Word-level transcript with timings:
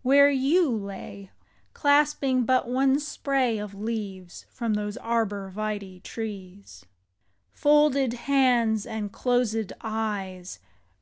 where 0.00 0.30
you 0.30 0.70
lay, 0.70 1.30
Clasping 1.74 2.46
but 2.46 2.66
one 2.66 2.98
spray 2.98 3.58
of 3.58 3.74
leaves 3.74 4.46
From 4.48 4.72
those 4.72 4.96
arbor 4.96 5.52
vitse 5.54 6.02
trees. 6.02 6.86
Folded 7.52 8.14
hands 8.14 8.86
and 8.86 9.12
closed 9.12 9.70
eyes. 9.82 10.60